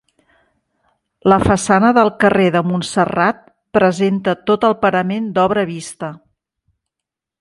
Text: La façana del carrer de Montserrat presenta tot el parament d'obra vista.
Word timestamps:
La 1.33 1.37
façana 1.43 1.91
del 1.97 2.09
carrer 2.23 2.47
de 2.55 2.63
Montserrat 2.69 3.43
presenta 3.79 4.35
tot 4.51 4.67
el 4.71 4.77
parament 4.87 5.29
d'obra 5.37 5.67
vista. 5.77 6.11